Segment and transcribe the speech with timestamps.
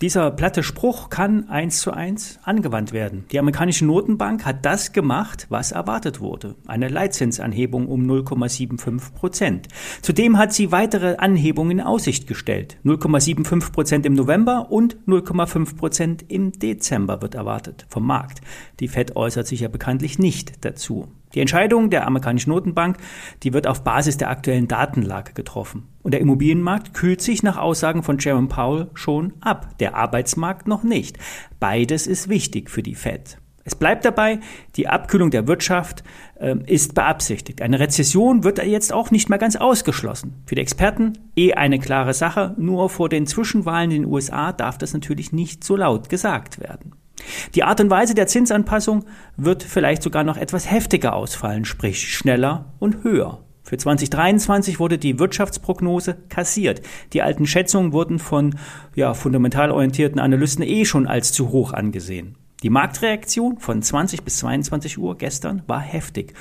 [0.00, 3.26] Dieser platte Spruch kann eins zu eins angewandt werden.
[3.30, 6.56] Die amerikanische Notenbank hat das gemacht, was erwartet wurde.
[6.66, 9.68] Eine Leitzinsanhebung um 0,75 Prozent.
[10.02, 12.76] Zudem hat sie weitere Anhebungen in Aussicht gestellt.
[12.84, 18.40] 0,75 Prozent im November und 0,5 Prozent im Dezember wird erwartet vom Markt.
[18.80, 21.06] Die Fed äußert sich ja bekanntlich nicht dazu.
[21.34, 22.98] Die Entscheidung der amerikanischen Notenbank,
[23.42, 25.88] die wird auf Basis der aktuellen Datenlage getroffen.
[26.02, 30.82] Und der Immobilienmarkt kühlt sich nach Aussagen von Jerome Powell schon ab, der Arbeitsmarkt noch
[30.82, 31.18] nicht.
[31.60, 33.36] Beides ist wichtig für die Fed.
[33.64, 34.40] Es bleibt dabei,
[34.76, 36.04] die Abkühlung der Wirtschaft
[36.40, 37.60] äh, ist beabsichtigt.
[37.60, 40.42] Eine Rezession wird jetzt auch nicht mehr ganz ausgeschlossen.
[40.46, 44.78] Für die Experten eh eine klare Sache, nur vor den Zwischenwahlen in den USA darf
[44.78, 46.94] das natürlich nicht so laut gesagt werden.
[47.54, 49.04] Die Art und Weise der Zinsanpassung
[49.36, 53.43] wird vielleicht sogar noch etwas heftiger ausfallen, sprich schneller und höher.
[53.64, 56.82] Für 2023 wurde die Wirtschaftsprognose kassiert.
[57.14, 58.56] Die alten Schätzungen wurden von
[58.94, 62.36] ja, fundamental orientierten Analysten eh schon als zu hoch angesehen.
[62.62, 66.34] Die Marktreaktion von 20 bis 22 Uhr gestern war heftig.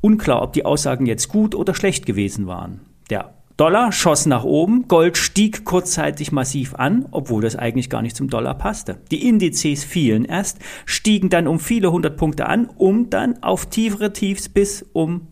[0.00, 2.80] Unklar, ob die Aussagen jetzt gut oder schlecht gewesen waren.
[3.10, 8.16] Der Dollar schoss nach oben, Gold stieg kurzzeitig massiv an, obwohl das eigentlich gar nicht
[8.16, 8.98] zum Dollar passte.
[9.10, 14.12] Die Indizes fielen erst, stiegen dann um viele hundert Punkte an, um dann auf tiefere
[14.12, 15.28] Tiefs bis um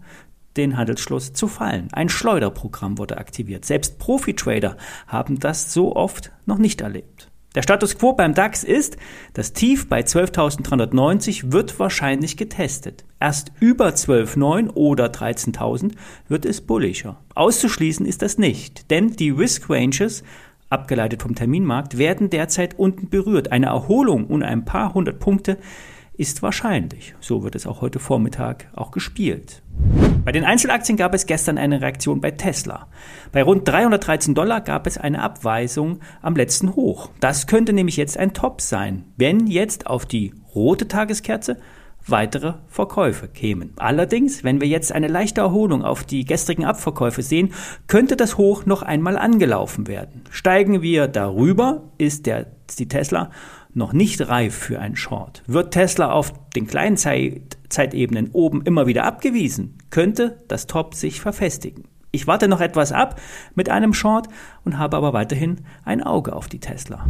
[0.57, 1.89] den Handelsschluss zu fallen.
[1.93, 3.65] Ein Schleuderprogramm wurde aktiviert.
[3.65, 4.77] Selbst Profi-Trader
[5.07, 7.31] haben das so oft noch nicht erlebt.
[7.57, 8.97] Der Status quo beim DAX ist,
[9.33, 13.05] das Tief bei 12.390 wird wahrscheinlich getestet.
[13.19, 15.95] Erst über 12.9 oder 13.000
[16.29, 17.21] wird es bullischer.
[17.35, 20.23] Auszuschließen ist das nicht, denn die Risk Ranges,
[20.69, 23.51] abgeleitet vom Terminmarkt, werden derzeit unten berührt.
[23.51, 25.59] Eine Erholung um ein paar hundert Punkte
[26.17, 27.17] ist wahrscheinlich.
[27.19, 29.61] So wird es auch heute Vormittag auch gespielt.
[30.31, 32.87] Bei den Einzelaktien gab es gestern eine Reaktion bei Tesla.
[33.33, 37.11] Bei rund 313 Dollar gab es eine Abweisung am letzten Hoch.
[37.19, 41.57] Das könnte nämlich jetzt ein Top sein, wenn jetzt auf die rote Tageskerze
[42.07, 43.73] weitere Verkäufe kämen.
[43.75, 47.53] Allerdings, wenn wir jetzt eine leichte Erholung auf die gestrigen Abverkäufe sehen,
[47.89, 50.23] könnte das Hoch noch einmal angelaufen werden.
[50.31, 52.47] Steigen wir darüber, ist der,
[52.77, 53.31] die Tesla
[53.75, 55.43] noch nicht reif für einen Short.
[55.47, 61.21] Wird Tesla auf den kleinen Zeit, Zeitebenen oben immer wieder abgewiesen, könnte das Top sich
[61.21, 61.85] verfestigen.
[62.13, 63.21] Ich warte noch etwas ab
[63.55, 64.29] mit einem Short
[64.65, 67.07] und habe aber weiterhin ein Auge auf die Tesla.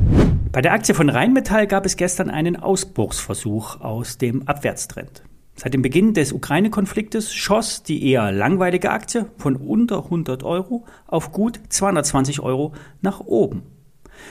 [0.53, 5.22] Bei der Aktie von Rheinmetall gab es gestern einen Ausbruchsversuch aus dem Abwärtstrend.
[5.56, 11.32] Seit dem Beginn des Ukraine-Konfliktes schoss die eher langweilige Aktie von unter 100 Euro auf
[11.32, 13.62] gut 220 Euro nach oben.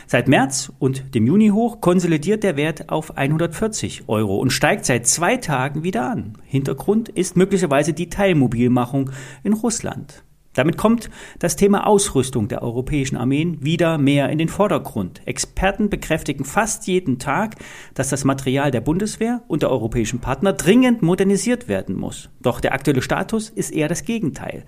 [0.08, 5.08] Seit März und dem Juni hoch konsolidiert der Wert auf 140 Euro und steigt seit
[5.08, 6.38] zwei Tagen wieder an.
[6.46, 9.12] Hintergrund ist möglicherweise die Teilmobilmachung
[9.44, 10.24] in Russland.
[10.54, 15.22] Damit kommt das Thema Ausrüstung der europäischen Armeen wieder mehr in den Vordergrund.
[15.26, 17.56] Experten bekräftigen fast jeden Tag,
[17.94, 22.30] dass das Material der Bundeswehr und der europäischen Partner dringend modernisiert werden muss.
[22.42, 24.66] Doch der aktuelle Status ist eher das Gegenteil.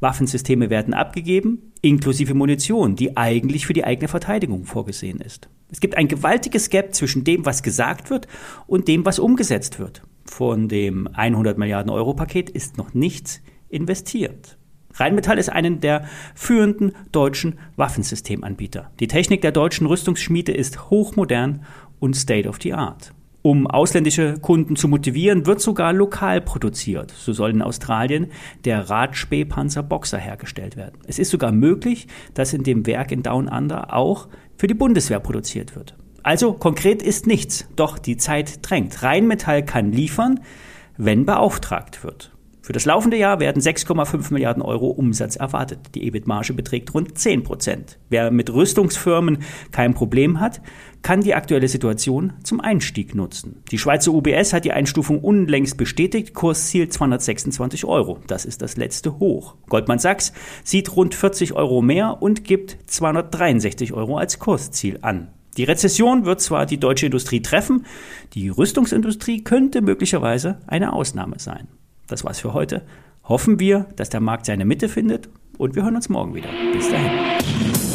[0.00, 5.48] Waffensysteme werden abgegeben, inklusive Munition, die eigentlich für die eigene Verteidigung vorgesehen ist.
[5.70, 8.28] Es gibt ein gewaltiges Gap zwischen dem, was gesagt wird
[8.66, 10.02] und dem, was umgesetzt wird.
[10.24, 14.58] Von dem 100 Milliarden Euro Paket ist noch nichts investiert.
[14.94, 18.90] Rheinmetall ist einen der führenden deutschen Waffensystemanbieter.
[19.00, 21.64] Die Technik der deutschen Rüstungsschmiede ist hochmodern
[21.98, 23.12] und state of the art.
[23.46, 27.10] Um ausländische Kunden zu motivieren, wird sogar lokal produziert.
[27.10, 28.28] So soll in Australien
[28.64, 30.94] der Radspähpanzer Boxer hergestellt werden.
[31.06, 35.20] Es ist sogar möglich, dass in dem Werk in Down Under auch für die Bundeswehr
[35.20, 35.94] produziert wird.
[36.22, 39.02] Also konkret ist nichts, doch die Zeit drängt.
[39.02, 40.40] Rheinmetall kann liefern,
[40.96, 42.33] wenn beauftragt wird.
[42.64, 45.80] Für das laufende Jahr werden 6,5 Milliarden Euro Umsatz erwartet.
[45.94, 47.98] Die EBIT-Marge beträgt rund 10 Prozent.
[48.08, 50.62] Wer mit Rüstungsfirmen kein Problem hat,
[51.02, 53.62] kann die aktuelle Situation zum Einstieg nutzen.
[53.70, 56.32] Die Schweizer UBS hat die Einstufung unlängst bestätigt.
[56.32, 58.20] Kursziel 226 Euro.
[58.28, 59.56] Das ist das letzte Hoch.
[59.68, 60.32] Goldman Sachs
[60.62, 65.28] sieht rund 40 Euro mehr und gibt 263 Euro als Kursziel an.
[65.58, 67.84] Die Rezession wird zwar die deutsche Industrie treffen,
[68.32, 71.68] die Rüstungsindustrie könnte möglicherweise eine Ausnahme sein.
[72.06, 72.82] Das war's für heute.
[73.24, 76.48] Hoffen wir, dass der Markt seine Mitte findet und wir hören uns morgen wieder.
[76.72, 77.93] Bis dahin.